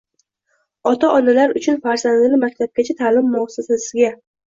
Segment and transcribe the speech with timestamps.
[0.91, 4.09] Ota-onalar uchun farzandini maktabgacha ta’lim muassasasiga